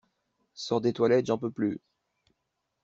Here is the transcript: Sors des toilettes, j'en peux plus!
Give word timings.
Sors 0.55 0.81
des 0.81 0.93
toilettes, 0.93 1.27
j'en 1.27 1.37
peux 1.37 1.51
plus! 1.51 1.79